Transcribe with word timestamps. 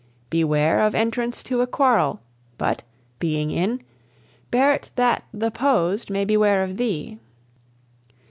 Beware 0.31 0.81
Of 0.81 0.95
entrance 0.95 1.43
to 1.43 1.61
a 1.61 1.67
quarrel; 1.67 2.21
but, 2.57 2.81
being 3.19 3.51
in, 3.51 3.83
Bear 4.49 4.75
't 4.79 4.89
that 4.95 5.25
th' 5.31 5.43
opposed 5.43 6.09
may 6.09 6.25
beware 6.25 6.63
of 6.63 6.77
thee. 6.77 7.19